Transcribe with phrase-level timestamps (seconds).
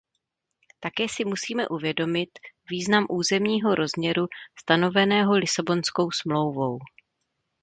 [0.79, 2.29] Také si musíme uvědomit
[2.69, 4.27] význam územního rozměru
[4.59, 6.79] stanoveného Lisabonskou smlouvou.